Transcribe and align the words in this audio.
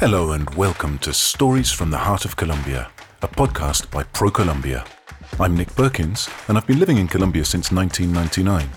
Hello 0.00 0.30
and 0.30 0.48
welcome 0.54 0.96
to 0.98 1.12
Stories 1.12 1.72
from 1.72 1.90
the 1.90 1.98
Heart 1.98 2.24
of 2.24 2.36
Colombia, 2.36 2.88
a 3.20 3.26
podcast 3.26 3.90
by 3.90 4.04
ProColombia. 4.04 4.86
I'm 5.40 5.56
Nick 5.56 5.74
Perkins, 5.74 6.28
and 6.46 6.56
I've 6.56 6.68
been 6.68 6.78
living 6.78 6.98
in 6.98 7.08
Colombia 7.08 7.44
since 7.44 7.72
1999. 7.72 8.68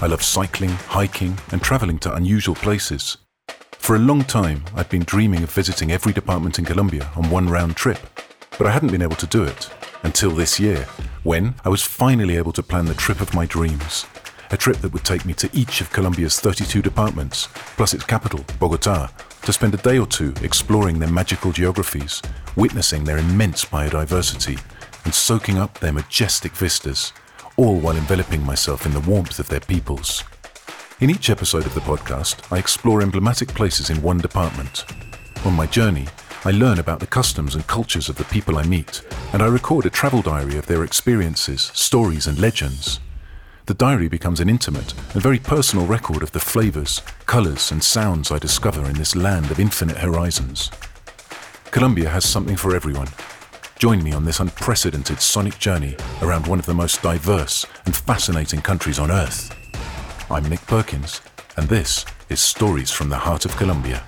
I 0.00 0.06
love 0.06 0.22
cycling, 0.22 0.70
hiking, 0.70 1.36
and 1.52 1.60
traveling 1.60 1.98
to 1.98 2.14
unusual 2.14 2.54
places. 2.54 3.18
For 3.72 3.96
a 3.96 3.98
long 3.98 4.24
time, 4.24 4.64
I'd 4.74 4.88
been 4.88 5.02
dreaming 5.02 5.42
of 5.42 5.52
visiting 5.52 5.92
every 5.92 6.14
department 6.14 6.58
in 6.58 6.64
Colombia 6.64 7.10
on 7.14 7.28
one 7.28 7.50
round 7.50 7.76
trip, 7.76 7.98
but 8.56 8.66
I 8.66 8.70
hadn't 8.70 8.90
been 8.90 9.02
able 9.02 9.16
to 9.16 9.26
do 9.26 9.44
it 9.44 9.68
until 10.02 10.30
this 10.30 10.58
year, 10.58 10.86
when 11.24 11.56
I 11.66 11.68
was 11.68 11.82
finally 11.82 12.38
able 12.38 12.52
to 12.52 12.62
plan 12.62 12.86
the 12.86 12.94
trip 12.94 13.20
of 13.20 13.34
my 13.34 13.44
dreams. 13.44 14.06
A 14.50 14.56
trip 14.56 14.78
that 14.78 14.94
would 14.94 15.04
take 15.04 15.26
me 15.26 15.34
to 15.34 15.50
each 15.52 15.82
of 15.82 15.92
Colombia's 15.92 16.40
32 16.40 16.80
departments, 16.80 17.48
plus 17.76 17.92
its 17.92 18.04
capital, 18.04 18.46
Bogota, 18.58 19.10
to 19.44 19.52
spend 19.52 19.74
a 19.74 19.78
day 19.78 19.98
or 19.98 20.06
two 20.06 20.32
exploring 20.42 20.98
their 20.98 21.10
magical 21.10 21.52
geographies, 21.52 22.22
witnessing 22.56 23.04
their 23.04 23.18
immense 23.18 23.64
biodiversity, 23.64 24.58
and 25.04 25.14
soaking 25.14 25.58
up 25.58 25.78
their 25.78 25.92
majestic 25.92 26.52
vistas, 26.52 27.12
all 27.56 27.78
while 27.78 27.96
enveloping 27.96 28.42
myself 28.44 28.86
in 28.86 28.92
the 28.92 29.00
warmth 29.00 29.38
of 29.38 29.48
their 29.48 29.60
peoples. 29.60 30.24
In 31.00 31.10
each 31.10 31.28
episode 31.28 31.66
of 31.66 31.74
the 31.74 31.80
podcast, 31.80 32.50
I 32.50 32.58
explore 32.58 33.02
emblematic 33.02 33.48
places 33.48 33.90
in 33.90 34.00
one 34.00 34.18
department. 34.18 34.84
On 35.44 35.52
my 35.52 35.66
journey, 35.66 36.06
I 36.46 36.50
learn 36.50 36.78
about 36.78 37.00
the 37.00 37.06
customs 37.06 37.54
and 37.54 37.66
cultures 37.66 38.08
of 38.08 38.16
the 38.16 38.24
people 38.24 38.56
I 38.56 38.64
meet, 38.64 39.02
and 39.32 39.42
I 39.42 39.46
record 39.46 39.84
a 39.84 39.90
travel 39.90 40.22
diary 40.22 40.56
of 40.56 40.66
their 40.66 40.84
experiences, 40.84 41.70
stories, 41.74 42.26
and 42.26 42.38
legends. 42.38 43.00
The 43.66 43.72
diary 43.72 44.08
becomes 44.08 44.40
an 44.40 44.50
intimate 44.50 44.92
and 45.14 45.22
very 45.22 45.38
personal 45.38 45.86
record 45.86 46.22
of 46.22 46.32
the 46.32 46.38
flavors, 46.38 47.00
colors, 47.24 47.72
and 47.72 47.82
sounds 47.82 48.30
I 48.30 48.38
discover 48.38 48.84
in 48.84 48.92
this 48.92 49.16
land 49.16 49.50
of 49.50 49.58
infinite 49.58 49.96
horizons. 49.96 50.70
Colombia 51.70 52.10
has 52.10 52.26
something 52.26 52.56
for 52.56 52.76
everyone. 52.76 53.08
Join 53.78 54.04
me 54.04 54.12
on 54.12 54.26
this 54.26 54.38
unprecedented 54.38 55.18
sonic 55.22 55.58
journey 55.58 55.96
around 56.20 56.46
one 56.46 56.58
of 56.58 56.66
the 56.66 56.74
most 56.74 57.00
diverse 57.00 57.64
and 57.86 57.96
fascinating 57.96 58.60
countries 58.60 58.98
on 58.98 59.10
Earth. 59.10 59.56
I'm 60.30 60.44
Nick 60.44 60.60
Perkins, 60.66 61.22
and 61.56 61.66
this 61.66 62.04
is 62.28 62.40
Stories 62.40 62.90
from 62.90 63.08
the 63.08 63.16
Heart 63.16 63.46
of 63.46 63.56
Colombia. 63.56 64.04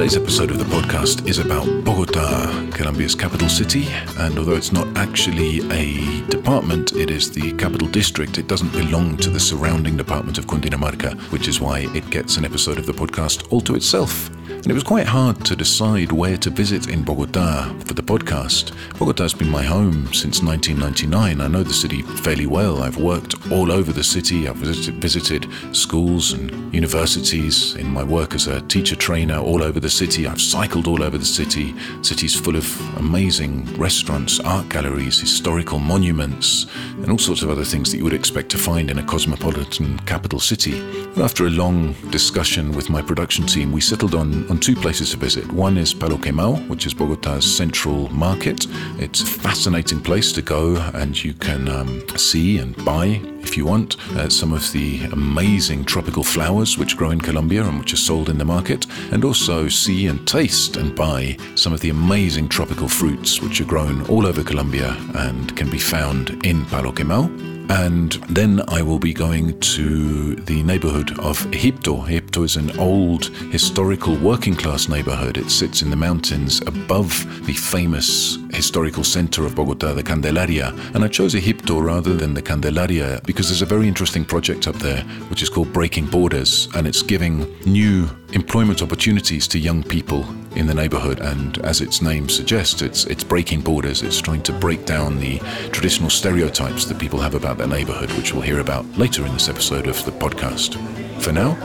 Today's 0.00 0.16
episode 0.16 0.50
of 0.50 0.58
the 0.58 0.64
podcast 0.64 1.28
is 1.28 1.40
about 1.40 1.66
Bogota, 1.84 2.70
Colombia's 2.70 3.14
capital 3.14 3.50
city. 3.50 3.86
And 4.16 4.38
although 4.38 4.56
it's 4.56 4.72
not 4.72 4.88
actually 4.96 5.60
a 5.70 6.26
department, 6.28 6.92
it 6.92 7.10
is 7.10 7.30
the 7.30 7.52
capital 7.58 7.86
district. 7.86 8.38
It 8.38 8.48
doesn't 8.48 8.72
belong 8.72 9.18
to 9.18 9.28
the 9.28 9.38
surrounding 9.38 9.98
department 9.98 10.38
of 10.38 10.46
Cundinamarca, 10.46 11.20
which 11.30 11.48
is 11.48 11.60
why 11.60 11.80
it 11.94 12.08
gets 12.08 12.38
an 12.38 12.46
episode 12.46 12.78
of 12.78 12.86
the 12.86 12.94
podcast 12.94 13.52
all 13.52 13.60
to 13.60 13.74
itself. 13.74 14.30
And 14.62 14.70
it 14.70 14.74
was 14.74 14.84
quite 14.84 15.06
hard 15.06 15.42
to 15.46 15.56
decide 15.56 16.12
where 16.12 16.36
to 16.36 16.50
visit 16.50 16.88
in 16.88 17.02
Bogota 17.02 17.72
for 17.86 17.94
the 17.94 18.02
podcast. 18.02 18.76
Bogota 18.98 19.22
has 19.22 19.32
been 19.32 19.48
my 19.48 19.62
home 19.62 20.12
since 20.12 20.42
1999. 20.42 21.40
I 21.40 21.46
know 21.48 21.62
the 21.62 21.72
city 21.72 22.02
fairly 22.02 22.46
well. 22.46 22.82
I've 22.82 22.98
worked 22.98 23.50
all 23.50 23.72
over 23.72 23.90
the 23.90 24.04
city. 24.04 24.46
I've 24.46 24.56
visited, 24.56 24.96
visited 24.96 25.48
schools 25.74 26.34
and 26.34 26.74
universities 26.74 27.74
in 27.76 27.86
my 27.86 28.04
work 28.04 28.34
as 28.34 28.48
a 28.48 28.60
teacher 28.60 28.96
trainer 28.96 29.38
all 29.38 29.62
over 29.62 29.80
the 29.80 29.88
city. 29.88 30.26
I've 30.26 30.42
cycled 30.42 30.86
all 30.86 31.02
over 31.02 31.16
the 31.16 31.24
city. 31.24 31.74
City's 32.02 32.38
full 32.38 32.56
of 32.56 32.98
amazing 32.98 33.64
restaurants, 33.78 34.40
art 34.40 34.68
galleries, 34.68 35.18
historical 35.18 35.78
monuments, 35.78 36.66
and 36.96 37.10
all 37.10 37.18
sorts 37.18 37.40
of 37.40 37.48
other 37.48 37.64
things 37.64 37.90
that 37.90 37.96
you 37.96 38.04
would 38.04 38.12
expect 38.12 38.50
to 38.50 38.58
find 38.58 38.90
in 38.90 38.98
a 38.98 39.02
cosmopolitan 39.04 39.98
capital 40.00 40.38
city. 40.38 40.82
But 41.14 41.24
after 41.24 41.46
a 41.46 41.50
long 41.50 41.94
discussion 42.10 42.72
with 42.72 42.90
my 42.90 43.00
production 43.00 43.46
team, 43.46 43.72
we 43.72 43.80
settled 43.80 44.14
on 44.14 44.49
on 44.50 44.58
two 44.58 44.74
places 44.74 45.12
to 45.12 45.16
visit. 45.16 45.50
One 45.52 45.78
is 45.78 45.94
Palo 45.94 46.16
Quemao, 46.16 46.68
which 46.68 46.84
is 46.84 46.92
Bogota's 46.92 47.44
central 47.44 48.08
market. 48.08 48.66
It's 48.98 49.22
a 49.22 49.26
fascinating 49.26 50.00
place 50.00 50.32
to 50.32 50.42
go, 50.42 50.76
and 50.94 51.22
you 51.22 51.34
can 51.34 51.68
um, 51.68 52.06
see 52.16 52.58
and 52.58 52.76
buy, 52.84 53.22
if 53.42 53.56
you 53.56 53.64
want, 53.64 53.96
uh, 54.16 54.28
some 54.28 54.52
of 54.52 54.70
the 54.72 55.04
amazing 55.12 55.84
tropical 55.84 56.24
flowers 56.24 56.76
which 56.76 56.96
grow 56.96 57.10
in 57.10 57.20
Colombia 57.20 57.62
and 57.62 57.78
which 57.78 57.92
are 57.92 58.04
sold 58.08 58.28
in 58.28 58.38
the 58.38 58.44
market, 58.44 58.86
and 59.12 59.24
also 59.24 59.68
see 59.68 60.08
and 60.08 60.26
taste 60.26 60.76
and 60.76 60.96
buy 60.96 61.36
some 61.54 61.72
of 61.72 61.80
the 61.80 61.90
amazing 61.90 62.48
tropical 62.48 62.88
fruits 62.88 63.40
which 63.40 63.60
are 63.60 63.66
grown 63.66 64.04
all 64.08 64.26
over 64.26 64.42
Colombia 64.42 64.96
and 65.14 65.56
can 65.56 65.70
be 65.70 65.78
found 65.78 66.44
in 66.44 66.64
Palo 66.66 66.90
Quemao. 66.90 67.59
And 67.70 68.14
then 68.28 68.62
I 68.66 68.82
will 68.82 68.98
be 68.98 69.14
going 69.14 69.58
to 69.60 70.34
the 70.34 70.60
neighborhood 70.64 71.16
of 71.20 71.38
Egipto. 71.52 72.04
Egipto 72.04 72.44
is 72.44 72.56
an 72.56 72.76
old 72.80 73.26
historical 73.52 74.16
working 74.16 74.56
class 74.56 74.88
neighborhood. 74.88 75.38
It 75.38 75.50
sits 75.50 75.80
in 75.80 75.90
the 75.90 75.96
mountains 75.96 76.60
above 76.66 77.46
the 77.46 77.52
famous 77.52 78.39
historical 78.52 79.04
center 79.04 79.44
of 79.44 79.54
Bogota, 79.54 79.94
the 79.94 80.02
Candelaria. 80.02 80.74
And 80.94 81.04
I 81.04 81.08
chose 81.08 81.34
Egipto 81.34 81.80
rather 81.80 82.14
than 82.14 82.34
the 82.34 82.42
Candelaria 82.42 83.20
because 83.24 83.48
there's 83.48 83.62
a 83.62 83.66
very 83.66 83.88
interesting 83.88 84.24
project 84.24 84.66
up 84.66 84.76
there 84.76 85.02
which 85.28 85.42
is 85.42 85.48
called 85.48 85.72
Breaking 85.72 86.06
Borders 86.06 86.68
and 86.74 86.86
it's 86.86 87.02
giving 87.02 87.46
new 87.64 88.08
employment 88.32 88.82
opportunities 88.82 89.48
to 89.48 89.58
young 89.58 89.82
people 89.82 90.24
in 90.56 90.66
the 90.66 90.74
neighborhood. 90.74 91.20
And 91.20 91.58
as 91.58 91.80
its 91.80 92.02
name 92.02 92.28
suggests, 92.28 92.82
it's, 92.82 93.04
it's 93.06 93.24
breaking 93.24 93.62
borders. 93.62 94.02
It's 94.02 94.20
trying 94.20 94.42
to 94.42 94.52
break 94.52 94.86
down 94.86 95.18
the 95.18 95.38
traditional 95.70 96.10
stereotypes 96.10 96.84
that 96.86 96.98
people 96.98 97.20
have 97.20 97.34
about 97.34 97.58
their 97.58 97.68
neighborhood, 97.68 98.10
which 98.12 98.32
we'll 98.32 98.42
hear 98.42 98.60
about 98.60 98.86
later 98.98 99.24
in 99.24 99.32
this 99.32 99.48
episode 99.48 99.86
of 99.86 100.04
the 100.04 100.12
podcast. 100.12 100.76
For 101.20 101.32
now, 101.32 101.56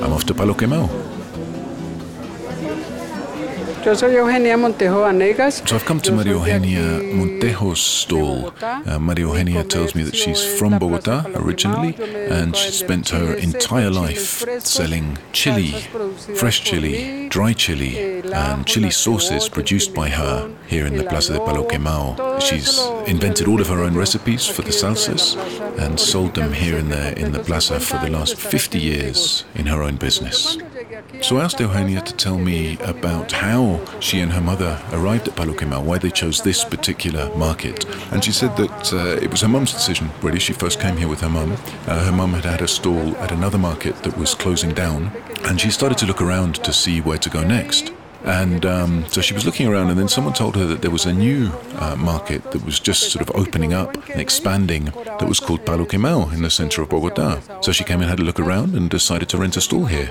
I'm 0.00 0.12
off 0.12 0.24
to 0.24 0.34
Palo 0.34 0.54
Quemao. 0.54 1.13
Yo 3.84 3.94
soy 3.94 4.14
Eugenia 4.14 4.56
Montejo 4.56 5.02
Vanegas. 5.02 5.62
So 5.68 5.76
I've 5.76 5.84
come 5.84 6.00
to 6.00 6.12
Maria 6.12 6.32
Eugenia 6.32 7.00
Montejo's 7.14 7.80
stall. 7.80 8.54
Uh, 8.62 8.98
Maria 8.98 9.26
Eugenia 9.26 9.62
tells 9.62 9.94
me 9.94 10.02
that 10.04 10.16
she's 10.16 10.42
from 10.58 10.78
Bogota 10.78 11.26
originally 11.34 11.94
and 12.30 12.56
she 12.56 12.70
spent 12.70 13.10
her 13.10 13.34
entire 13.34 13.90
life 13.90 14.42
selling 14.60 15.18
chili, 15.32 15.72
fresh 16.34 16.64
chili, 16.64 17.28
dry 17.28 17.52
chili, 17.52 18.22
and 18.32 18.66
chili 18.66 18.90
sauces 18.90 19.50
produced 19.50 19.92
by 19.92 20.08
her 20.08 20.50
here 20.66 20.86
in 20.86 20.96
the 20.96 21.04
Plaza 21.04 21.34
de 21.34 21.38
Palo 21.40 21.68
Quemao. 21.68 22.40
She's 22.40 22.80
invented 23.06 23.48
all 23.48 23.60
of 23.60 23.68
her 23.68 23.82
own 23.82 23.94
recipes 23.94 24.46
for 24.46 24.62
the 24.62 24.72
salsas 24.72 25.36
and 25.78 26.00
sold 26.00 26.34
them 26.34 26.54
here 26.54 26.78
in 26.78 26.88
the, 26.88 27.18
in 27.18 27.32
the 27.32 27.40
plaza 27.40 27.78
for 27.80 27.98
the 27.98 28.08
last 28.08 28.36
50 28.36 28.78
years 28.78 29.44
in 29.54 29.66
her 29.66 29.82
own 29.82 29.96
business. 29.96 30.56
So 31.22 31.38
I 31.38 31.44
asked 31.44 31.58
Eugenia 31.58 32.02
to 32.02 32.12
tell 32.14 32.38
me 32.38 32.76
about 32.80 33.32
how 33.32 33.80
she 34.00 34.20
and 34.20 34.32
her 34.32 34.40
mother 34.40 34.80
arrived 34.92 35.26
at 35.28 35.36
Palo 35.36 35.54
Quemao, 35.54 35.82
why 35.82 35.98
they 35.98 36.10
chose 36.10 36.42
this 36.42 36.64
particular 36.64 37.34
market. 37.34 37.86
And 38.12 38.22
she 38.22 38.30
said 38.30 38.56
that 38.56 38.92
uh, 38.92 39.22
it 39.22 39.30
was 39.30 39.40
her 39.40 39.48
mum's 39.48 39.72
decision, 39.72 40.10
really. 40.22 40.38
She 40.38 40.52
first 40.52 40.80
came 40.80 40.96
here 40.96 41.08
with 41.08 41.20
her 41.20 41.30
mum. 41.30 41.52
Uh, 41.86 42.04
her 42.04 42.12
mum 42.12 42.34
had 42.34 42.44
had 42.44 42.60
a 42.60 42.68
stall 42.68 43.16
at 43.16 43.32
another 43.32 43.58
market 43.58 43.96
that 44.02 44.16
was 44.18 44.34
closing 44.34 44.74
down, 44.74 45.10
and 45.44 45.60
she 45.60 45.70
started 45.70 45.98
to 45.98 46.06
look 46.06 46.20
around 46.20 46.56
to 46.56 46.72
see 46.72 47.00
where 47.00 47.18
to 47.18 47.30
go 47.30 47.42
next. 47.42 47.92
And 48.24 48.64
um, 48.64 49.04
so 49.08 49.20
she 49.20 49.34
was 49.34 49.44
looking 49.44 49.66
around, 49.66 49.90
and 49.90 49.98
then 49.98 50.08
someone 50.08 50.32
told 50.32 50.56
her 50.56 50.66
that 50.66 50.82
there 50.82 50.90
was 50.90 51.04
a 51.04 51.12
new 51.12 51.50
uh, 51.76 51.94
market 51.96 52.52
that 52.52 52.64
was 52.64 52.80
just 52.80 53.10
sort 53.10 53.28
of 53.28 53.34
opening 53.34 53.72
up 53.72 53.94
and 54.08 54.20
expanding 54.20 54.86
that 54.86 55.28
was 55.28 55.40
called 55.40 55.64
Palo 55.66 55.84
Quemao 55.84 56.32
in 56.32 56.42
the 56.42 56.50
center 56.50 56.82
of 56.82 56.88
Bogota. 56.88 57.40
So 57.60 57.72
she 57.72 57.84
came 57.84 58.00
and 58.00 58.08
had 58.08 58.20
a 58.20 58.24
look 58.24 58.40
around 58.40 58.74
and 58.74 58.88
decided 58.88 59.28
to 59.30 59.38
rent 59.38 59.56
a 59.56 59.60
stall 59.60 59.86
here. 59.86 60.10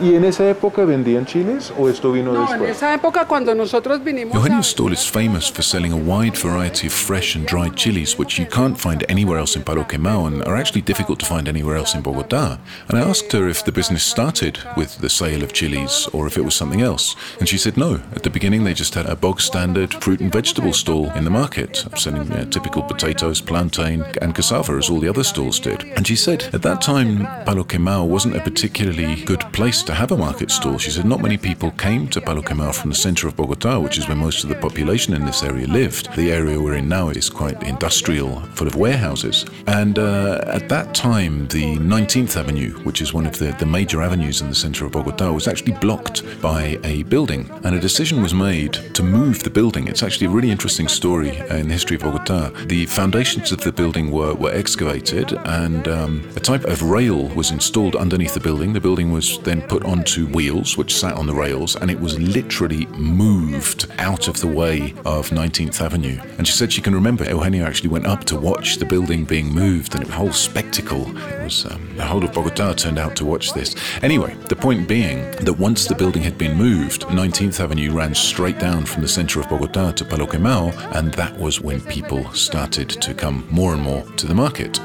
¿Y 0.00 0.14
en 0.14 0.24
esa 0.24 0.48
época 0.48 0.84
vendían 0.84 1.26
chiles 1.26 1.72
o 1.78 1.88
esto 1.88 2.12
vino 2.12 2.32
No, 2.32 2.42
en 2.44 2.48
después? 2.48 2.70
esa 2.76 2.94
época 2.94 3.26
cuando 3.26 3.54
nosotros 3.54 4.02
vinimos 4.02 4.34
Eugenia's 4.34 4.66
a- 4.66 4.70
stall 4.70 4.92
is 4.92 5.04
famous 5.08 5.50
for 5.50 5.62
selling 5.62 5.92
a 5.92 5.96
wide 5.96 6.36
variety 6.36 6.86
of 6.88 6.92
fresh 6.92 7.36
and 7.36 7.46
dried 7.46 7.74
chilies, 7.76 8.18
which 8.18 8.38
you 8.38 8.46
can't 8.46 8.76
find 8.78 9.04
anywhere 9.08 9.38
else 9.38 9.56
in 9.56 9.62
Palo 9.62 9.84
Quemao 9.84 10.26
and 10.26 10.42
are 10.44 10.56
actually 10.56 10.82
difficult 10.82 11.18
to 11.20 11.26
find 11.26 11.46
anywhere 11.48 11.76
else 11.76 11.94
in 11.94 12.02
Bogota. 12.02 12.58
And 12.88 12.98
I 12.98 13.02
asked 13.02 13.32
her 13.32 13.48
if 13.48 13.64
the 13.64 13.70
business 13.72 14.02
started 14.02 14.58
with 14.76 14.98
the 14.98 15.08
sale 15.08 15.42
of 15.42 15.52
chilies 15.52 16.08
or 16.12 16.26
if 16.26 16.36
it 16.36 16.44
was 16.44 16.54
something 16.54 16.80
else. 16.80 17.14
And 17.38 17.48
she 17.48 17.58
said 17.58 17.76
no. 17.76 18.00
At 18.16 18.22
the 18.22 18.30
beginning, 18.30 18.64
they 18.64 18.74
just 18.74 18.94
had 18.94 19.06
a 19.06 19.14
bog 19.14 19.40
standard 19.40 19.94
fruit 20.02 20.20
and 20.20 20.32
vegetable 20.32 20.72
stall 20.72 21.10
in 21.12 21.24
the 21.24 21.30
market, 21.30 21.84
selling 21.96 22.30
uh, 22.32 22.44
typical 22.46 22.82
potatoes, 22.82 23.40
plantain, 23.40 24.04
and 24.20 24.34
cassava 24.34 24.72
as 24.76 24.88
all 24.90 25.00
the 25.00 25.08
other 25.10 25.24
stalls 25.24 25.60
did. 25.60 25.84
And 25.96 26.06
she 26.06 26.16
said 26.16 26.44
at 26.52 26.62
that 26.62 26.80
time, 26.80 27.26
Palo 27.44 27.62
Quemao 27.64 28.06
wasn't 28.06 28.36
a 28.36 28.40
particularly 28.40 29.22
good 29.24 29.44
place 29.52 29.81
to 29.84 29.94
have 29.94 30.12
a 30.12 30.16
market 30.16 30.50
stall. 30.50 30.78
She 30.78 30.90
said 30.90 31.04
not 31.04 31.20
many 31.20 31.36
people 31.36 31.70
came 31.72 32.08
to 32.08 32.20
Palo 32.20 32.42
from 32.72 32.90
the 32.90 32.94
center 32.96 33.28
of 33.28 33.36
Bogota, 33.36 33.78
which 33.80 33.98
is 33.98 34.06
where 34.06 34.16
most 34.16 34.44
of 34.44 34.50
the 34.50 34.56
population 34.56 35.14
in 35.14 35.24
this 35.24 35.42
area 35.42 35.66
lived. 35.66 36.12
The 36.14 36.32
area 36.32 36.60
we're 36.60 36.74
in 36.74 36.88
now 36.88 37.08
is 37.08 37.30
quite 37.30 37.62
industrial, 37.62 38.40
full 38.54 38.66
of 38.66 38.76
warehouses. 38.76 39.46
And 39.66 39.98
uh, 39.98 40.42
at 40.46 40.68
that 40.68 40.94
time, 40.94 41.48
the 41.48 41.76
19th 41.76 42.36
Avenue, 42.36 42.72
which 42.84 43.00
is 43.00 43.14
one 43.14 43.26
of 43.26 43.38
the, 43.38 43.52
the 43.58 43.66
major 43.66 44.02
avenues 44.02 44.40
in 44.40 44.48
the 44.48 44.54
center 44.54 44.84
of 44.84 44.92
Bogota, 44.92 45.32
was 45.32 45.48
actually 45.48 45.72
blocked 45.72 46.22
by 46.40 46.78
a 46.84 47.04
building. 47.04 47.50
And 47.64 47.74
a 47.74 47.80
decision 47.80 48.22
was 48.22 48.34
made 48.34 48.74
to 48.94 49.02
move 49.02 49.42
the 49.42 49.50
building. 49.50 49.88
It's 49.88 50.02
actually 50.02 50.26
a 50.26 50.30
really 50.30 50.50
interesting 50.50 50.88
story 50.88 51.36
in 51.36 51.68
the 51.68 51.72
history 51.72 51.96
of 51.96 52.02
Bogota. 52.02 52.50
The 52.66 52.86
foundations 52.86 53.52
of 53.52 53.60
the 53.60 53.72
building 53.72 54.10
were, 54.10 54.34
were 54.34 54.52
excavated, 54.52 55.32
and 55.44 55.88
um, 55.88 56.28
a 56.36 56.40
type 56.40 56.64
of 56.64 56.82
rail 56.82 57.28
was 57.28 57.50
installed 57.50 57.96
underneath 57.96 58.34
the 58.34 58.40
building. 58.40 58.72
The 58.72 58.80
building 58.80 59.12
was 59.12 59.38
then 59.40 59.62
put 59.72 59.84
onto 59.84 60.26
wheels, 60.26 60.76
which 60.76 60.94
sat 60.94 61.14
on 61.14 61.26
the 61.26 61.32
rails, 61.32 61.76
and 61.76 61.90
it 61.90 61.98
was 61.98 62.18
literally 62.20 62.84
moved 62.88 63.90
out 63.96 64.28
of 64.28 64.38
the 64.38 64.46
way 64.46 64.92
of 65.06 65.30
19th 65.30 65.80
Avenue. 65.80 66.20
And 66.36 66.46
she 66.46 66.52
said 66.52 66.70
she 66.70 66.82
can 66.82 66.94
remember 66.94 67.24
Eugenia 67.24 67.64
actually 67.64 67.88
went 67.88 68.06
up 68.06 68.24
to 68.24 68.36
watch 68.36 68.76
the 68.76 68.84
building 68.84 69.24
being 69.24 69.50
moved, 69.50 69.94
and 69.94 70.02
it 70.02 70.08
was 70.08 70.14
a 70.14 70.18
whole 70.18 70.32
spectacle. 70.34 71.16
It 71.16 71.44
was 71.44 71.64
um, 71.64 71.96
the 71.96 72.04
whole 72.04 72.22
of 72.22 72.34
Bogota 72.34 72.74
turned 72.74 72.98
out 72.98 73.16
to 73.16 73.24
watch 73.24 73.54
this. 73.54 73.74
Anyway, 74.02 74.34
the 74.50 74.56
point 74.56 74.86
being 74.86 75.30
that 75.46 75.54
once 75.54 75.86
the 75.86 75.94
building 75.94 76.22
had 76.22 76.36
been 76.36 76.54
moved, 76.54 77.04
19th 77.04 77.58
Avenue 77.58 77.92
ran 77.92 78.14
straight 78.14 78.58
down 78.58 78.84
from 78.84 79.00
the 79.00 79.08
center 79.08 79.40
of 79.40 79.48
Bogota 79.48 79.92
to 79.92 80.04
Palo 80.04 80.26
Quemao, 80.26 80.94
and 80.96 81.14
that 81.14 81.34
was 81.38 81.62
when 81.62 81.80
people 81.80 82.30
started 82.34 82.90
to 82.90 83.14
come 83.14 83.48
more 83.50 83.72
and 83.72 83.80
more 83.82 84.02
to 84.18 84.26
the 84.26 84.34
market. 84.34 84.78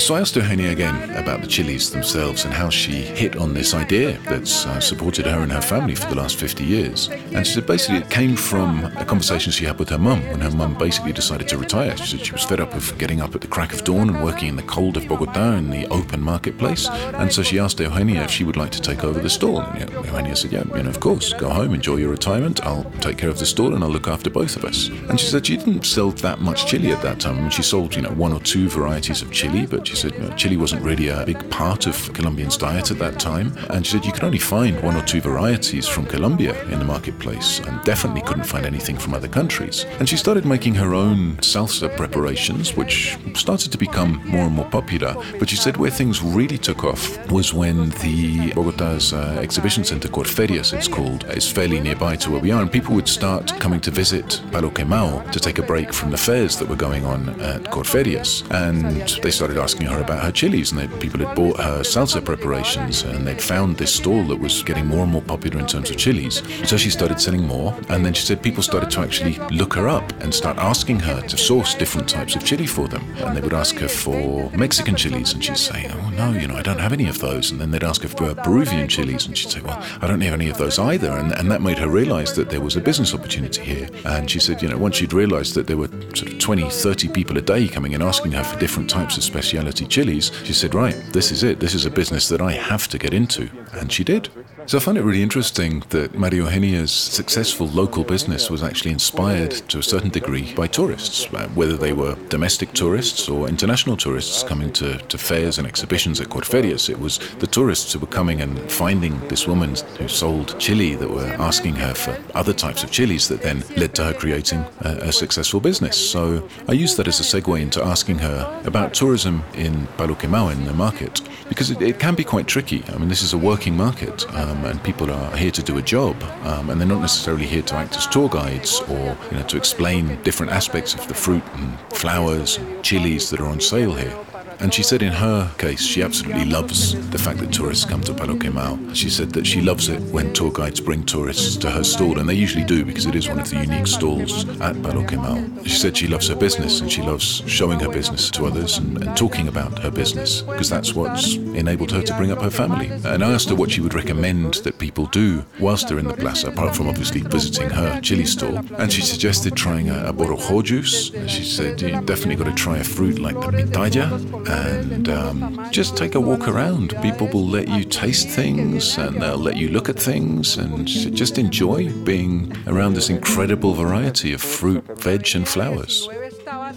So 0.00 0.14
I 0.14 0.20
asked 0.20 0.34
Eugenia 0.34 0.70
again 0.70 1.10
about 1.10 1.42
the 1.42 1.46
chilies 1.46 1.90
themselves 1.90 2.46
and 2.46 2.54
how 2.54 2.70
she 2.70 3.02
hit 3.02 3.36
on 3.36 3.52
this 3.52 3.74
idea 3.74 4.18
that's 4.24 4.64
uh, 4.64 4.80
supported 4.80 5.26
her 5.26 5.40
and 5.42 5.52
her 5.52 5.60
family 5.60 5.94
for 5.94 6.08
the 6.08 6.14
last 6.14 6.36
50 6.36 6.64
years. 6.64 7.08
And 7.08 7.46
she 7.46 7.52
said 7.52 7.66
basically 7.66 7.98
it 7.98 8.08
came 8.08 8.34
from 8.34 8.86
a 8.96 9.04
conversation 9.04 9.52
she 9.52 9.66
had 9.66 9.78
with 9.78 9.90
her 9.90 9.98
mum 9.98 10.26
when 10.28 10.40
her 10.40 10.50
mum 10.50 10.74
basically 10.78 11.12
decided 11.12 11.48
to 11.48 11.58
retire. 11.58 11.94
She 11.98 12.16
said 12.16 12.26
she 12.26 12.32
was 12.32 12.44
fed 12.44 12.60
up 12.60 12.74
of 12.74 12.96
getting 12.96 13.20
up 13.20 13.34
at 13.34 13.42
the 13.42 13.46
crack 13.46 13.74
of 13.74 13.84
dawn 13.84 14.08
and 14.08 14.24
working 14.24 14.48
in 14.48 14.56
the 14.56 14.62
cold 14.62 14.96
of 14.96 15.06
Bogota 15.06 15.52
in 15.52 15.68
the 15.68 15.86
open 15.88 16.22
marketplace. 16.22 16.88
And 16.88 17.30
so 17.30 17.42
she 17.42 17.58
asked 17.58 17.78
Eugenia 17.78 18.24
if 18.24 18.30
she 18.30 18.44
would 18.44 18.56
like 18.56 18.72
to 18.72 18.80
take 18.80 19.04
over 19.04 19.20
the 19.20 19.30
stall. 19.30 19.60
And 19.60 20.36
said, 20.36 20.52
yeah, 20.52 20.64
you 20.76 20.82
know, 20.82 20.90
of 20.90 21.00
course, 21.00 21.34
go 21.34 21.50
home, 21.50 21.74
enjoy 21.74 21.96
your 21.96 22.10
retirement. 22.10 22.64
I'll 22.64 22.90
take 23.00 23.18
care 23.18 23.30
of 23.30 23.38
the 23.38 23.46
stall 23.46 23.74
and 23.74 23.84
I'll 23.84 23.90
look 23.90 24.08
after 24.08 24.30
both 24.30 24.56
of 24.56 24.64
us. 24.64 24.88
And 24.88 25.20
she 25.20 25.26
said 25.26 25.46
she 25.46 25.58
didn't 25.58 25.84
sell 25.84 26.10
that 26.10 26.40
much 26.40 26.66
chili 26.66 26.90
at 26.90 27.02
that 27.02 27.20
time. 27.20 27.36
I 27.36 27.40
mean, 27.42 27.50
she 27.50 27.62
sold, 27.62 27.94
you 27.94 28.02
know, 28.02 28.10
one 28.10 28.32
or 28.32 28.40
two 28.40 28.68
varieties 28.68 29.20
of 29.20 29.30
chili, 29.30 29.66
but 29.66 29.89
she 29.90 29.96
said 29.96 30.14
you 30.14 30.20
know, 30.20 30.30
chili 30.36 30.56
wasn't 30.56 30.80
really 30.82 31.08
a 31.08 31.24
big 31.26 31.50
part 31.50 31.88
of 31.88 32.12
Colombians' 32.12 32.56
diet 32.56 32.92
at 32.92 32.98
that 33.00 33.18
time. 33.18 33.52
And 33.70 33.84
she 33.84 33.92
said 33.92 34.04
you 34.04 34.12
could 34.12 34.22
only 34.22 34.38
find 34.38 34.80
one 34.84 34.96
or 34.96 35.02
two 35.02 35.20
varieties 35.20 35.88
from 35.88 36.06
Colombia 36.06 36.54
in 36.66 36.78
the 36.78 36.84
marketplace 36.84 37.58
and 37.58 37.82
definitely 37.82 38.22
couldn't 38.22 38.44
find 38.44 38.64
anything 38.64 38.96
from 38.96 39.14
other 39.14 39.26
countries. 39.26 39.86
And 39.98 40.08
she 40.08 40.16
started 40.16 40.46
making 40.46 40.76
her 40.76 40.94
own 40.94 41.38
salsa 41.38 41.94
preparations, 41.96 42.76
which 42.76 43.18
started 43.34 43.72
to 43.72 43.78
become 43.78 44.22
more 44.24 44.44
and 44.44 44.54
more 44.54 44.68
popular. 44.68 45.12
But 45.40 45.50
she 45.50 45.56
said 45.56 45.76
where 45.76 45.90
things 45.90 46.22
really 46.22 46.58
took 46.58 46.84
off 46.84 47.02
was 47.28 47.52
when 47.52 47.90
the 48.04 48.52
Bogota's 48.52 49.12
uh, 49.12 49.40
exhibition 49.42 49.82
center, 49.82 50.06
Corferias 50.06 50.72
it's 50.72 50.86
called, 50.86 51.24
is 51.30 51.50
fairly 51.50 51.80
nearby 51.80 52.14
to 52.16 52.30
where 52.30 52.40
we 52.40 52.52
are. 52.52 52.62
And 52.62 52.70
people 52.70 52.94
would 52.94 53.08
start 53.08 53.58
coming 53.58 53.80
to 53.80 53.90
visit 53.90 54.40
Palo 54.52 54.70
Quemao 54.70 55.32
to 55.32 55.40
take 55.40 55.58
a 55.58 55.62
break 55.62 55.92
from 55.92 56.12
the 56.12 56.16
fairs 56.16 56.56
that 56.58 56.68
were 56.68 56.76
going 56.76 57.04
on 57.04 57.28
at 57.40 57.64
Corferias. 57.64 58.48
And 58.52 59.08
they 59.22 59.32
started 59.32 59.58
asking 59.58 59.79
her 59.88 60.00
about 60.00 60.22
her 60.22 60.32
chilies, 60.32 60.72
and 60.72 60.80
they, 60.80 60.98
people 60.98 61.24
had 61.24 61.34
bought 61.34 61.58
her 61.58 61.80
salsa 61.80 62.24
preparations, 62.24 63.02
and 63.02 63.26
they'd 63.26 63.40
found 63.40 63.76
this 63.76 63.94
stall 63.94 64.24
that 64.24 64.36
was 64.36 64.62
getting 64.62 64.86
more 64.86 65.02
and 65.02 65.12
more 65.12 65.22
popular 65.22 65.58
in 65.58 65.66
terms 65.66 65.90
of 65.90 65.96
chilies. 65.96 66.42
So 66.68 66.76
she 66.76 66.90
started 66.90 67.20
selling 67.20 67.46
more, 67.46 67.76
and 67.88 68.04
then 68.04 68.14
she 68.14 68.22
said 68.22 68.42
people 68.42 68.62
started 68.62 68.90
to 68.90 69.00
actually 69.00 69.38
look 69.50 69.74
her 69.74 69.88
up 69.88 70.10
and 70.22 70.34
start 70.34 70.58
asking 70.58 71.00
her 71.00 71.20
to 71.22 71.36
source 71.36 71.74
different 71.74 72.08
types 72.08 72.36
of 72.36 72.44
chili 72.44 72.66
for 72.66 72.88
them. 72.88 73.04
And 73.18 73.36
they 73.36 73.40
would 73.40 73.54
ask 73.54 73.76
her 73.76 73.88
for 73.88 74.50
Mexican 74.50 74.96
chilies, 74.96 75.32
and 75.32 75.44
she'd 75.44 75.56
say, 75.56 75.90
"Oh 75.92 76.10
no, 76.10 76.32
you 76.32 76.46
know, 76.46 76.56
I 76.56 76.62
don't 76.62 76.80
have 76.80 76.92
any 76.92 77.08
of 77.08 77.18
those." 77.18 77.50
And 77.50 77.60
then 77.60 77.70
they'd 77.70 77.84
ask 77.84 78.02
her 78.02 78.08
for 78.08 78.34
Peruvian 78.34 78.88
chilies, 78.88 79.26
and 79.26 79.36
she'd 79.36 79.50
say, 79.50 79.60
"Well, 79.60 79.82
I 80.00 80.06
don't 80.06 80.20
have 80.20 80.34
any 80.34 80.48
of 80.48 80.58
those 80.58 80.78
either." 80.78 81.10
And, 81.10 81.32
and 81.32 81.50
that 81.50 81.62
made 81.62 81.78
her 81.78 81.88
realize 81.88 82.34
that 82.34 82.50
there 82.50 82.60
was 82.60 82.76
a 82.76 82.80
business 82.80 83.14
opportunity 83.14 83.62
here. 83.62 83.88
And 84.04 84.30
she 84.30 84.40
said, 84.40 84.62
you 84.62 84.68
know, 84.68 84.78
once 84.78 84.96
she'd 84.96 85.12
realized 85.12 85.54
that 85.54 85.66
there 85.66 85.76
were 85.76 85.88
sort 86.14 86.32
of 86.32 86.38
20, 86.38 86.70
30 86.70 87.08
people 87.08 87.38
a 87.38 87.40
day 87.40 87.68
coming 87.68 87.94
and 87.94 88.02
asking 88.02 88.32
her 88.32 88.44
for 88.44 88.58
different 88.58 88.88
types 88.88 89.16
of 89.16 89.24
specialty 89.24 89.58
chilies, 89.86 90.30
she 90.44 90.52
said, 90.52 90.74
right, 90.74 90.96
this 91.12 91.32
is 91.32 91.42
it. 91.42 91.60
This 91.60 91.74
is 91.74 91.86
a 91.86 91.90
business 91.90 92.28
that 92.28 92.40
I 92.40 92.52
have 92.52 92.88
to 92.88 92.98
get 92.98 93.12
into. 93.12 93.48
And 93.72 93.92
she 93.92 94.04
did. 94.04 94.28
So 94.70 94.78
I 94.78 94.80
find 94.80 94.96
it 94.96 95.02
really 95.02 95.24
interesting 95.24 95.82
that 95.88 96.14
Maria 96.14 96.44
Eugenia's 96.44 96.92
successful 96.92 97.66
local 97.66 98.04
business 98.04 98.50
was 98.50 98.62
actually 98.62 98.92
inspired 98.92 99.50
to 99.68 99.80
a 99.80 99.82
certain 99.82 100.10
degree 100.10 100.54
by 100.54 100.68
tourists, 100.68 101.26
uh, 101.34 101.48
whether 101.56 101.76
they 101.76 101.92
were 101.92 102.14
domestic 102.28 102.72
tourists 102.72 103.28
or 103.28 103.48
international 103.48 103.96
tourists 103.96 104.44
coming 104.44 104.72
to, 104.74 104.96
to 104.98 105.18
fairs 105.18 105.58
and 105.58 105.66
exhibitions 105.66 106.20
at 106.20 106.28
Corferias. 106.28 106.88
It 106.88 107.00
was 107.00 107.18
the 107.40 107.48
tourists 107.48 107.92
who 107.92 107.98
were 107.98 108.06
coming 108.06 108.42
and 108.42 108.70
finding 108.70 109.18
this 109.26 109.48
woman 109.48 109.74
who 109.98 110.06
sold 110.06 110.56
chili 110.60 110.94
that 110.94 111.10
were 111.10 111.34
asking 111.40 111.74
her 111.74 111.92
for 111.92 112.16
other 112.36 112.52
types 112.52 112.84
of 112.84 112.92
chilies 112.92 113.26
that 113.26 113.42
then 113.42 113.64
led 113.76 113.92
to 113.96 114.04
her 114.04 114.14
creating 114.14 114.64
a, 114.82 115.08
a 115.08 115.12
successful 115.12 115.58
business. 115.58 115.96
So 115.96 116.48
I 116.68 116.74
used 116.74 116.96
that 116.98 117.08
as 117.08 117.18
a 117.18 117.24
segue 117.24 117.60
into 117.60 117.84
asking 117.84 118.18
her 118.18 118.62
about 118.64 118.94
tourism 118.94 119.42
in 119.54 119.88
Palo 119.96 120.14
Quemao 120.14 120.52
in 120.52 120.64
the 120.64 120.74
market 120.74 121.20
because 121.50 121.70
it, 121.70 121.82
it 121.82 121.98
can 121.98 122.14
be 122.14 122.24
quite 122.24 122.46
tricky. 122.46 122.82
I 122.88 122.96
mean, 122.96 123.08
this 123.08 123.22
is 123.22 123.34
a 123.34 123.38
working 123.38 123.76
market. 123.76 124.24
Um, 124.34 124.64
and 124.64 124.82
people 124.82 125.10
are 125.10 125.36
here 125.36 125.50
to 125.50 125.62
do 125.62 125.76
a 125.76 125.82
job, 125.82 126.16
um, 126.44 126.70
and 126.70 126.80
they're 126.80 126.88
not 126.88 127.00
necessarily 127.00 127.44
here 127.44 127.62
to 127.62 127.74
act 127.74 127.96
as 127.96 128.06
tour 128.06 128.28
guides 128.28 128.80
or 128.88 129.18
you 129.30 129.36
know 129.36 129.42
to 129.48 129.56
explain 129.56 130.16
different 130.22 130.52
aspects 130.52 130.94
of 130.94 131.06
the 131.08 131.14
fruit 131.14 131.42
and 131.54 131.78
flowers 131.92 132.56
and 132.56 132.82
chilies 132.84 133.28
that 133.30 133.40
are 133.40 133.46
on 133.46 133.60
sale 133.60 133.94
here. 133.94 134.16
And 134.60 134.72
she 134.74 134.82
said 134.82 135.02
in 135.02 135.12
her 135.12 135.50
case, 135.56 135.82
she 135.82 136.02
absolutely 136.02 136.44
loves 136.44 136.94
the 137.10 137.18
fact 137.18 137.38
that 137.38 137.52
tourists 137.52 137.84
come 137.84 138.02
to 138.02 138.12
Palo 138.12 138.34
Quemao. 138.34 138.94
She 138.94 139.08
said 139.08 139.30
that 139.30 139.46
she 139.46 139.60
loves 139.62 139.88
it 139.88 140.00
when 140.12 140.32
tour 140.34 140.50
guides 140.52 140.80
bring 140.80 141.04
tourists 141.04 141.56
to 141.58 141.70
her 141.70 141.82
stall, 141.82 142.18
and 142.18 142.28
they 142.28 142.34
usually 142.34 142.64
do 142.64 142.84
because 142.84 143.06
it 143.06 143.14
is 143.14 143.28
one 143.28 143.40
of 143.40 143.48
the 143.48 143.56
unique 143.56 143.86
stalls 143.86 144.46
at 144.60 144.80
Palo 144.82 145.02
Quemao. 145.02 145.66
She 145.66 145.76
said 145.76 145.96
she 145.96 146.06
loves 146.06 146.28
her 146.28 146.36
business 146.36 146.80
and 146.80 146.92
she 146.92 147.00
loves 147.00 147.42
showing 147.46 147.80
her 147.80 147.88
business 147.88 148.30
to 148.32 148.46
others 148.46 148.78
and, 148.78 149.02
and 149.02 149.16
talking 149.16 149.48
about 149.48 149.78
her 149.78 149.90
business 149.90 150.42
because 150.42 150.68
that's 150.68 150.94
what's 150.94 151.36
enabled 151.36 151.92
her 151.92 152.02
to 152.02 152.16
bring 152.16 152.30
up 152.30 152.42
her 152.42 152.50
family. 152.50 152.88
And 153.04 153.24
I 153.24 153.32
asked 153.32 153.48
her 153.48 153.54
what 153.54 153.70
she 153.70 153.80
would 153.80 153.94
recommend 153.94 154.54
that 154.54 154.78
people 154.78 155.06
do 155.06 155.44
whilst 155.58 155.88
they're 155.88 155.98
in 155.98 156.08
the 156.08 156.14
plaza, 156.14 156.48
apart 156.48 156.76
from 156.76 156.88
obviously 156.88 157.22
visiting 157.22 157.70
her 157.70 158.00
chili 158.00 158.26
stall. 158.26 158.58
And 158.78 158.92
she 158.92 159.00
suggested 159.00 159.56
trying 159.56 159.88
a, 159.88 160.08
a 160.08 160.12
borojo 160.12 160.62
juice. 160.62 161.10
She 161.26 161.44
said, 161.44 161.80
you 161.80 162.00
definitely 162.02 162.36
got 162.36 162.44
to 162.44 162.54
try 162.54 162.78
a 162.78 162.84
fruit 162.84 163.18
like 163.18 163.36
the 163.36 163.46
pitaya 163.46 164.49
and 164.50 165.08
um, 165.08 165.68
just 165.70 165.96
take 165.96 166.14
a 166.14 166.20
walk 166.20 166.48
around. 166.48 166.94
People 167.02 167.28
will 167.28 167.46
let 167.46 167.68
you 167.68 167.84
taste 167.84 168.28
things 168.28 168.98
and 168.98 169.20
they'll 169.22 169.38
let 169.38 169.56
you 169.56 169.68
look 169.68 169.88
at 169.88 169.98
things 169.98 170.56
and 170.56 170.86
just 170.86 171.38
enjoy 171.38 171.90
being 172.04 172.52
around 172.66 172.94
this 172.94 173.10
incredible 173.10 173.74
variety 173.74 174.32
of 174.32 174.42
fruit, 174.42 174.84
veg, 174.98 175.34
and 175.34 175.46
flowers. 175.48 176.08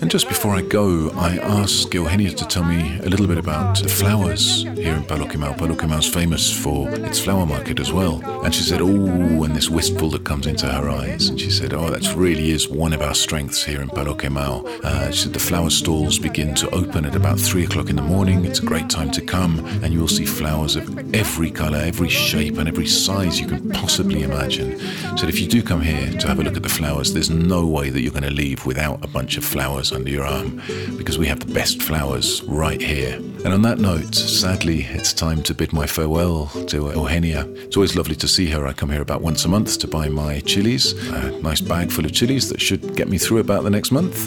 And 0.03 0.11
just 0.11 0.27
before 0.27 0.53
I 0.53 0.61
go, 0.61 1.11
I 1.11 1.37
asked 1.37 1.93
Eugenia 1.93 2.31
to 2.31 2.45
tell 2.45 2.65
me 2.65 2.99
a 2.99 3.07
little 3.07 3.25
bit 3.25 3.37
about 3.37 3.79
the 3.79 3.87
flowers 3.87 4.63
here 4.63 4.95
in 4.95 5.03
Palokimau. 5.03 5.53
Quemao. 5.53 5.57
Palo 5.57 5.75
Quemao's 5.75 6.09
famous 6.09 6.51
for 6.51 6.89
its 6.89 7.21
flower 7.21 7.45
market 7.45 7.79
as 7.79 7.93
well. 7.93 8.21
And 8.43 8.53
she 8.53 8.63
said, 8.63 8.81
oh, 8.81 9.43
and 9.43 9.55
this 9.55 9.69
wistful 9.69 10.09
that 10.09 10.25
comes 10.25 10.45
into 10.45 10.67
her 10.67 10.89
eyes. 10.89 11.29
And 11.29 11.39
she 11.39 11.49
said, 11.49 11.73
oh, 11.73 11.89
that 11.89 12.15
really 12.17 12.51
is 12.51 12.67
one 12.67 12.91
of 12.91 13.01
our 13.01 13.15
strengths 13.15 13.63
here 13.63 13.81
in 13.81 13.87
Palo 13.87 14.13
Quemao. 14.13 14.65
Uh, 14.83 15.09
she 15.11 15.23
said 15.23 15.31
the 15.31 15.39
flower 15.39 15.69
stalls 15.69 16.19
begin 16.19 16.53
to 16.55 16.69
open 16.71 17.05
at 17.05 17.15
about 17.15 17.39
three 17.39 17.63
o'clock 17.63 17.89
in 17.89 17.95
the 17.95 18.01
morning. 18.01 18.43
It's 18.43 18.59
a 18.59 18.65
great 18.65 18.89
time 18.89 19.09
to 19.11 19.21
come, 19.21 19.65
and 19.81 19.93
you 19.93 20.01
will 20.01 20.09
see 20.09 20.25
flowers 20.25 20.75
of 20.75 21.15
every 21.15 21.49
color, 21.49 21.77
every 21.77 22.09
shape, 22.09 22.57
and 22.57 22.67
every 22.67 22.87
size 22.87 23.39
you 23.39 23.47
can 23.47 23.69
possibly 23.71 24.23
imagine. 24.23 24.77
So 25.17 25.27
if 25.27 25.39
you 25.39 25.47
do 25.47 25.63
come 25.63 25.79
here 25.79 26.11
to 26.19 26.27
have 26.27 26.39
a 26.39 26.43
look 26.43 26.57
at 26.57 26.63
the 26.63 26.67
flowers, 26.67 27.13
there's 27.13 27.29
no 27.29 27.65
way 27.65 27.89
that 27.89 28.01
you're 28.01 28.11
going 28.11 28.23
to 28.23 28.29
leave 28.29 28.65
without 28.65 29.01
a 29.01 29.07
bunch 29.07 29.37
of 29.37 29.45
flowers 29.45 29.92
under 29.93 30.09
your 30.09 30.25
arm 30.25 30.61
because 30.97 31.17
we 31.17 31.27
have 31.27 31.39
the 31.39 31.53
best 31.53 31.81
flowers 31.81 32.43
right 32.43 32.81
here. 32.81 33.15
And 33.15 33.53
on 33.53 33.61
that 33.63 33.77
note, 33.77 34.15
sadly, 34.15 34.83
it's 34.83 35.13
time 35.13 35.43
to 35.43 35.53
bid 35.53 35.73
my 35.73 35.85
farewell 35.85 36.47
to 36.67 36.91
Eugenia. 36.91 37.45
It's 37.65 37.75
always 37.75 37.95
lovely 37.95 38.15
to 38.15 38.27
see 38.27 38.49
her. 38.49 38.65
I 38.65 38.73
come 38.73 38.89
here 38.89 39.01
about 39.01 39.21
once 39.21 39.45
a 39.45 39.49
month 39.49 39.79
to 39.79 39.87
buy 39.87 40.07
my 40.09 40.39
chilies, 40.41 40.93
a 41.09 41.31
nice 41.41 41.61
bag 41.61 41.91
full 41.91 42.05
of 42.05 42.13
chilies 42.13 42.49
that 42.49 42.61
should 42.61 42.95
get 42.95 43.09
me 43.09 43.17
through 43.17 43.39
about 43.39 43.63
the 43.63 43.69
next 43.69 43.91
month. 43.91 44.17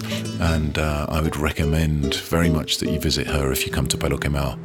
And 0.40 0.78
uh, 0.78 1.06
I 1.08 1.20
would 1.20 1.36
recommend 1.36 2.16
very 2.16 2.50
much 2.50 2.78
that 2.78 2.90
you 2.90 3.00
visit 3.00 3.26
her 3.26 3.52
if 3.52 3.66
you 3.66 3.72
come 3.72 3.86
to 3.88 3.96
Palo 3.96 4.18
Quemao. 4.18 4.58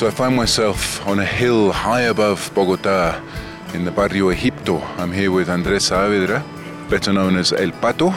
So 0.00 0.06
I 0.06 0.10
find 0.10 0.34
myself 0.34 1.06
on 1.06 1.18
a 1.18 1.26
hill 1.26 1.72
high 1.72 2.02
above 2.02 2.50
Bogota 2.54 3.20
in 3.74 3.84
the 3.84 3.90
Barrio 3.90 4.32
Egipto. 4.32 4.80
I'm 4.98 5.12
here 5.12 5.30
with 5.30 5.50
Andres 5.50 5.90
Saavedra, 5.90 6.42
better 6.90 7.12
known 7.12 7.36
as 7.36 7.52
El 7.52 7.72
Pato. 7.72 8.12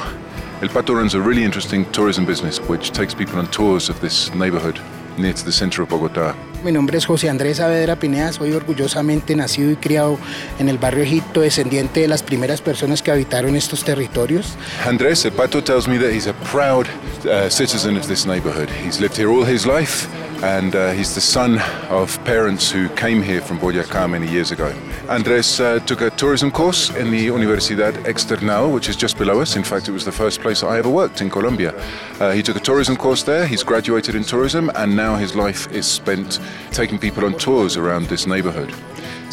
El 0.61 0.69
Pato 0.69 0.95
runs 0.95 1.13
a 1.13 1.21
really 1.21 1.43
interesting 1.43 1.85
tourism 1.91 2.25
business 2.25 2.59
which 2.67 2.91
takes 2.91 3.13
people 3.13 3.37
on 3.37 3.47
tours 3.51 3.87
of 3.87 3.99
this 4.01 4.33
neighborhood. 4.33 4.79
near 5.17 5.31
to 5.31 5.43
the 5.43 5.51
center 5.51 5.83
of 5.83 5.89
Bogota. 5.89 6.35
Mi 6.63 6.71
nombre 6.71 6.97
es 6.97 7.05
José 7.05 7.29
Andrés 7.29 7.57
Saavedra 7.57 7.97
Pineda, 7.97 8.33
soy 8.33 8.51
orgullosamente 8.53 9.35
nacido 9.35 9.69
y 9.69 9.75
criado 9.75 10.17
en 10.57 10.69
el 10.69 10.79
barrio 10.79 11.03
Egipto, 11.03 11.41
descendiente 11.41 11.99
de 11.99 12.07
las 12.07 12.23
primeras 12.23 12.61
personas 12.61 13.03
que 13.03 13.11
habitaron 13.11 13.55
estos 13.55 13.83
territorios. 13.83 14.55
Andrés, 14.85 15.23
Pato 15.37 15.61
tells 15.63 15.87
me 15.87 15.99
that 15.99 16.11
he's 16.11 16.25
a 16.25 16.33
proud 16.51 16.87
uh, 17.25 17.47
citizen 17.49 17.95
of 17.95 18.07
this 18.07 18.25
neighborhood. 18.25 18.69
He's 18.83 18.99
lived 18.99 19.15
here 19.15 19.29
all 19.29 19.45
his 19.45 19.67
life 19.67 20.07
and 20.43 20.75
uh, 20.75 20.91
he's 20.91 21.15
the 21.15 21.21
son 21.21 21.57
of 21.89 22.21
parents 22.25 22.69
who 22.69 22.89
came 22.89 23.21
here 23.21 23.39
from 23.39 23.57
Boyacá 23.57 24.09
many 24.09 24.29
years 24.29 24.51
ago. 24.51 24.75
Andres 25.07 25.61
uh, 25.61 25.79
took 25.79 26.01
a 26.01 26.09
tourism 26.09 26.51
course 26.51 26.89
in 26.95 27.11
the 27.11 27.27
Universidad 27.27 27.93
Externado, 28.03 28.71
which 28.73 28.89
is 28.89 28.97
just 28.97 29.17
below 29.17 29.39
us. 29.39 29.55
In 29.55 29.63
fact, 29.63 29.87
it 29.87 29.91
was 29.91 30.03
the 30.03 30.11
first 30.11 30.41
place 30.41 30.61
I 30.61 30.77
ever 30.79 30.89
worked 30.89 31.21
in 31.21 31.29
Colombia. 31.29 31.73
Uh, 32.19 32.31
he 32.31 32.43
took 32.43 32.57
a 32.57 32.59
tourism 32.59 32.97
course 32.97 33.23
there, 33.23 33.47
he's 33.47 33.63
graduated 33.63 34.15
in 34.15 34.23
tourism, 34.23 34.69
and 34.75 34.93
now 34.93 35.15
his 35.15 35.33
life 35.33 35.71
is 35.71 35.85
spent 35.85 36.41
taking 36.71 36.99
people 36.99 37.23
on 37.23 37.37
tours 37.37 37.77
around 37.77 38.07
this 38.07 38.27
neighborhood. 38.27 38.73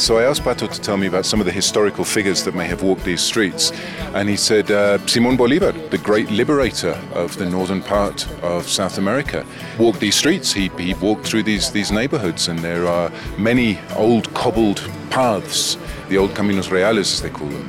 So 0.01 0.17
I 0.17 0.23
asked 0.25 0.45
Pato 0.45 0.67
to 0.67 0.81
tell 0.81 0.97
me 0.97 1.09
about 1.09 1.27
some 1.27 1.41
of 1.41 1.47
the 1.47 1.53
historical 1.53 2.05
figures 2.05 2.43
that 2.45 2.55
may 2.55 2.67
have 2.67 2.83
walked 2.83 3.05
these 3.05 3.21
streets. 3.21 3.71
And 4.15 4.31
he 4.31 4.37
said 4.37 4.71
uh, 4.71 4.97
Simon 5.07 5.37
Bolivar, 5.37 5.73
the 5.73 5.99
great 5.99 6.31
liberator 6.31 6.99
of 7.13 7.37
the 7.37 7.45
northern 7.45 7.83
part 7.83 8.27
of 8.43 8.67
South 8.67 8.97
America, 8.97 9.45
walked 9.79 10.01
these 10.01 10.17
streets. 10.17 10.55
He, 10.55 10.69
he 10.79 10.95
walked 10.95 11.27
through 11.27 11.43
these, 11.43 11.71
these 11.71 11.93
neighborhoods, 11.93 12.49
and 12.49 12.61
there 12.61 12.87
are 12.87 13.13
many 13.37 13.79
old 13.95 14.33
cobbled 14.33 14.79
paths, 15.11 15.77
the 16.09 16.17
old 16.17 16.31
Caminos 16.31 16.71
Reales, 16.71 17.13
as 17.13 17.21
they 17.21 17.29
call 17.29 17.49
them 17.49 17.69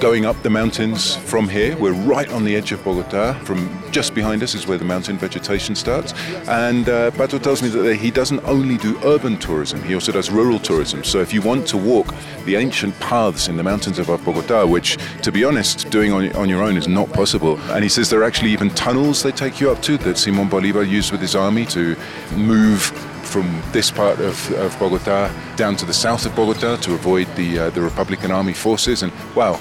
going 0.00 0.24
up 0.24 0.42
the 0.42 0.48
mountains 0.48 1.16
from 1.16 1.46
here. 1.46 1.76
We're 1.76 1.92
right 1.92 2.28
on 2.32 2.42
the 2.42 2.56
edge 2.56 2.72
of 2.72 2.82
Bogota. 2.82 3.34
From 3.44 3.68
just 3.92 4.14
behind 4.14 4.42
us 4.42 4.54
is 4.54 4.66
where 4.66 4.78
the 4.78 4.84
mountain 4.84 5.18
vegetation 5.18 5.74
starts. 5.74 6.14
And 6.48 6.88
uh, 6.88 7.10
Pato 7.10 7.40
tells 7.40 7.62
me 7.62 7.68
that 7.68 7.96
he 7.96 8.10
doesn't 8.10 8.42
only 8.44 8.78
do 8.78 8.98
urban 9.04 9.36
tourism, 9.36 9.82
he 9.82 9.92
also 9.92 10.10
does 10.10 10.30
rural 10.30 10.58
tourism. 10.58 11.04
So 11.04 11.20
if 11.20 11.34
you 11.34 11.42
want 11.42 11.66
to 11.68 11.76
walk 11.76 12.14
the 12.46 12.56
ancient 12.56 12.98
paths 12.98 13.48
in 13.48 13.58
the 13.58 13.62
mountains 13.62 13.98
of 13.98 14.06
Bogota, 14.06 14.64
which, 14.64 14.96
to 15.22 15.30
be 15.30 15.44
honest, 15.44 15.90
doing 15.90 16.12
on, 16.12 16.34
on 16.34 16.48
your 16.48 16.62
own 16.62 16.78
is 16.78 16.88
not 16.88 17.12
possible. 17.12 17.58
And 17.72 17.82
he 17.82 17.90
says 17.90 18.08
there 18.08 18.20
are 18.20 18.24
actually 18.24 18.52
even 18.52 18.70
tunnels 18.70 19.22
they 19.22 19.32
take 19.32 19.60
you 19.60 19.70
up 19.70 19.82
to 19.82 19.98
that 19.98 20.16
Simon 20.16 20.48
Bolivar 20.48 20.82
used 20.82 21.12
with 21.12 21.20
his 21.20 21.34
army 21.34 21.66
to 21.66 21.94
move 22.36 22.84
from 23.30 23.62
this 23.72 23.90
part 23.90 24.18
of, 24.18 24.50
of 24.52 24.76
Bogota 24.78 25.30
down 25.56 25.76
to 25.76 25.84
the 25.84 25.92
south 25.92 26.24
of 26.24 26.34
Bogota 26.34 26.76
to 26.76 26.94
avoid 26.94 27.28
the, 27.36 27.58
uh, 27.58 27.70
the 27.70 27.82
Republican 27.82 28.30
Army 28.30 28.54
forces. 28.54 29.02
And 29.02 29.12
wow, 29.36 29.60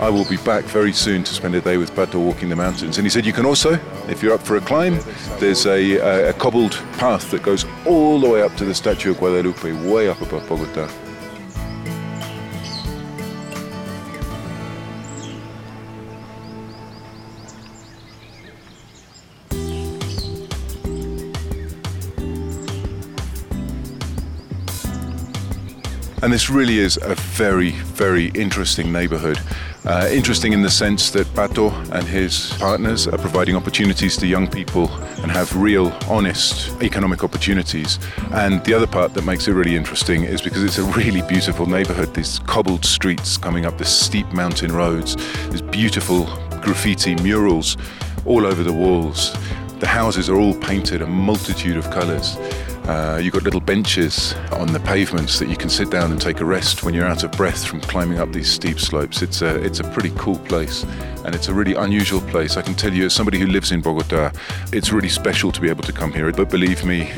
I 0.00 0.08
will 0.08 0.24
be 0.24 0.38
back 0.38 0.64
very 0.64 0.94
soon 0.94 1.24
to 1.24 1.34
spend 1.34 1.54
a 1.54 1.60
day 1.60 1.76
with 1.76 1.92
Pato 1.92 2.14
walking 2.14 2.48
the 2.48 2.56
mountains. 2.56 2.96
And 2.96 3.04
he 3.04 3.10
said 3.10 3.26
you 3.26 3.34
can 3.34 3.44
also, 3.44 3.78
if 4.08 4.22
you're 4.22 4.32
up 4.32 4.40
for 4.40 4.56
a 4.56 4.60
climb, 4.62 4.98
there's 5.38 5.66
a, 5.66 5.96
a, 5.98 6.30
a 6.30 6.32
cobbled 6.32 6.72
path 6.94 7.30
that 7.32 7.42
goes 7.42 7.66
all 7.84 8.18
the 8.18 8.26
way 8.26 8.42
up 8.42 8.56
to 8.56 8.64
the 8.64 8.74
statue 8.74 9.10
of 9.10 9.18
Guadalupe, 9.18 9.72
way 9.90 10.08
up 10.08 10.22
above 10.22 10.48
Bogota. 10.48 10.90
And 26.22 26.32
this 26.32 26.48
really 26.48 26.78
is 26.78 26.98
a 27.02 27.14
very, 27.14 27.72
very 27.72 28.28
interesting 28.28 28.90
neighborhood. 28.90 29.38
Uh, 29.86 30.06
interesting 30.12 30.52
in 30.52 30.60
the 30.60 30.70
sense 30.70 31.10
that 31.10 31.26
Pato 31.28 31.72
and 31.92 32.06
his 32.06 32.52
partners 32.58 33.08
are 33.08 33.16
providing 33.16 33.56
opportunities 33.56 34.14
to 34.18 34.26
young 34.26 34.46
people 34.46 34.90
and 35.22 35.32
have 35.32 35.56
real, 35.56 35.88
honest 36.06 36.70
economic 36.82 37.24
opportunities. 37.24 37.98
And 38.32 38.62
the 38.64 38.74
other 38.74 38.86
part 38.86 39.14
that 39.14 39.24
makes 39.24 39.48
it 39.48 39.52
really 39.52 39.76
interesting 39.76 40.24
is 40.24 40.42
because 40.42 40.62
it's 40.64 40.76
a 40.76 40.84
really 40.84 41.22
beautiful 41.22 41.64
neighborhood. 41.64 42.14
These 42.14 42.40
cobbled 42.40 42.84
streets 42.84 43.38
coming 43.38 43.64
up 43.64 43.78
the 43.78 43.86
steep 43.86 44.26
mountain 44.34 44.70
roads, 44.70 45.16
these 45.48 45.62
beautiful 45.62 46.24
graffiti 46.60 47.14
murals 47.22 47.78
all 48.26 48.44
over 48.44 48.62
the 48.62 48.72
walls. 48.72 49.34
The 49.78 49.86
houses 49.86 50.28
are 50.28 50.36
all 50.36 50.54
painted 50.54 51.00
a 51.00 51.06
multitude 51.06 51.78
of 51.78 51.90
colors. 51.90 52.36
Uh, 52.90 53.18
you've 53.18 53.32
got 53.32 53.44
little 53.44 53.60
benches 53.60 54.34
on 54.50 54.72
the 54.72 54.80
pavements 54.80 55.38
that 55.38 55.48
you 55.48 55.56
can 55.56 55.70
sit 55.70 55.90
down 55.90 56.10
and 56.10 56.20
take 56.20 56.40
a 56.40 56.44
rest 56.44 56.82
when 56.82 56.92
you're 56.92 57.06
out 57.06 57.22
of 57.22 57.30
breath 57.30 57.64
from 57.64 57.80
climbing 57.82 58.18
up 58.18 58.32
these 58.32 58.50
steep 58.50 58.80
slopes. 58.80 59.22
It's 59.22 59.42
a, 59.42 59.62
it's 59.62 59.78
a 59.78 59.84
pretty 59.84 60.10
cool 60.16 60.40
place 60.40 60.82
and 61.24 61.32
it's 61.32 61.46
a 61.46 61.54
really 61.54 61.74
unusual 61.74 62.20
place. 62.20 62.56
I 62.56 62.62
can 62.62 62.74
tell 62.74 62.92
you, 62.92 63.04
as 63.04 63.14
somebody 63.14 63.38
who 63.38 63.46
lives 63.46 63.70
in 63.70 63.80
Bogota, 63.80 64.32
it's 64.72 64.90
really 64.90 65.08
special 65.08 65.52
to 65.52 65.60
be 65.60 65.68
able 65.68 65.84
to 65.84 65.92
come 65.92 66.12
here. 66.12 66.32
But 66.32 66.50
believe 66.50 66.84
me, 66.84 67.12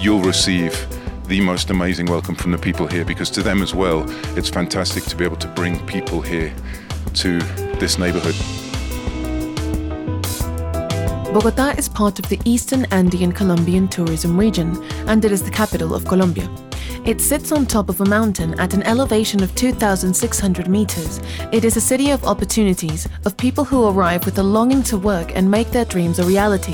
you'll 0.00 0.20
receive 0.20 0.84
the 1.28 1.40
most 1.40 1.70
amazing 1.70 2.06
welcome 2.06 2.34
from 2.34 2.50
the 2.50 2.58
people 2.58 2.88
here 2.88 3.04
because 3.04 3.30
to 3.30 3.42
them 3.44 3.62
as 3.62 3.72
well, 3.72 4.04
it's 4.36 4.48
fantastic 4.48 5.04
to 5.04 5.14
be 5.14 5.24
able 5.24 5.36
to 5.36 5.48
bring 5.48 5.78
people 5.86 6.22
here 6.22 6.52
to 7.14 7.38
this 7.78 8.00
neighborhood. 8.00 8.34
Bogota 11.34 11.70
is 11.76 11.88
part 11.88 12.20
of 12.20 12.28
the 12.28 12.40
Eastern 12.44 12.84
Andean 12.92 13.32
Colombian 13.32 13.88
tourism 13.88 14.38
region, 14.38 14.80
and 15.08 15.24
it 15.24 15.32
is 15.32 15.42
the 15.42 15.50
capital 15.50 15.92
of 15.92 16.04
Colombia. 16.04 16.48
It 17.06 17.20
sits 17.20 17.52
on 17.52 17.66
top 17.66 17.90
of 17.90 18.00
a 18.00 18.06
mountain 18.06 18.58
at 18.58 18.72
an 18.72 18.82
elevation 18.84 19.42
of 19.42 19.54
2,600 19.56 20.68
meters. 20.68 21.20
It 21.52 21.62
is 21.62 21.76
a 21.76 21.80
city 21.80 22.10
of 22.10 22.24
opportunities, 22.24 23.06
of 23.26 23.36
people 23.36 23.62
who 23.62 23.86
arrive 23.86 24.24
with 24.24 24.38
a 24.38 24.42
longing 24.42 24.82
to 24.84 24.96
work 24.96 25.36
and 25.36 25.50
make 25.50 25.70
their 25.70 25.84
dreams 25.84 26.18
a 26.18 26.24
reality. 26.24 26.72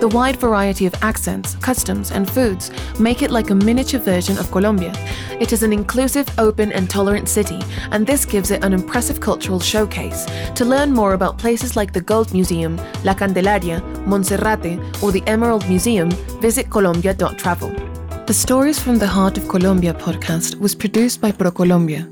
The 0.00 0.08
wide 0.08 0.36
variety 0.36 0.86
of 0.86 0.94
accents, 1.02 1.56
customs, 1.56 2.10
and 2.10 2.30
foods 2.30 2.70
make 2.98 3.20
it 3.20 3.30
like 3.30 3.50
a 3.50 3.54
miniature 3.54 4.00
version 4.00 4.38
of 4.38 4.50
Colombia. 4.50 4.94
It 5.38 5.52
is 5.52 5.62
an 5.62 5.74
inclusive, 5.74 6.26
open, 6.38 6.72
and 6.72 6.88
tolerant 6.88 7.28
city, 7.28 7.60
and 7.90 8.06
this 8.06 8.24
gives 8.24 8.50
it 8.50 8.64
an 8.64 8.72
impressive 8.72 9.20
cultural 9.20 9.60
showcase. 9.60 10.24
To 10.54 10.64
learn 10.64 10.90
more 10.90 11.12
about 11.12 11.36
places 11.36 11.76
like 11.76 11.92
the 11.92 12.00
Gold 12.00 12.32
Museum, 12.32 12.80
La 13.04 13.12
Candelaria, 13.12 13.82
Monserrate, 14.06 15.02
or 15.02 15.12
the 15.12 15.22
Emerald 15.26 15.68
Museum, 15.68 16.10
visit 16.40 16.70
colombia.travel. 16.70 17.85
The 18.26 18.34
Stories 18.34 18.80
from 18.80 18.98
the 18.98 19.06
Heart 19.06 19.38
of 19.38 19.48
Colombia 19.48 19.94
podcast 19.94 20.58
was 20.58 20.74
produced 20.74 21.20
by 21.20 21.30
ProColombia. 21.30 22.10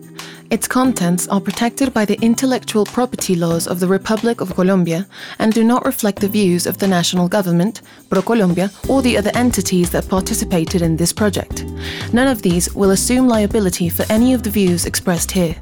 Its 0.49 0.69
contents 0.69 1.27
are 1.27 1.41
protected 1.41 1.93
by 1.93 2.05
the 2.05 2.17
intellectual 2.23 2.85
property 2.85 3.35
laws 3.35 3.67
of 3.67 3.81
the 3.81 3.89
Republic 3.89 4.41
of 4.41 4.55
Colombia 4.55 5.09
and 5.41 5.53
do 5.53 5.65
not 5.65 5.85
reflect 5.85 6.21
the 6.21 6.29
views 6.29 6.69
of 6.69 6.79
the 6.79 6.87
national 6.87 7.27
government, 7.27 7.83
ProColombia, 8.11 8.71
or 8.89 9.03
the 9.03 9.19
other 9.19 9.33
entities 9.35 9.91
that 9.91 10.09
participated 10.09 10.83
in 10.83 10.97
this 10.97 11.13
project. 11.13 11.65
None 12.13 12.29
of 12.29 12.43
these 12.43 12.73
will 12.77 12.93
assume 12.93 13.27
liability 13.27 13.89
for 13.89 14.07
any 14.09 14.35
of 14.35 14.45
the 14.45 14.51
views 14.51 14.87
expressed 14.87 15.33
here. 15.33 15.57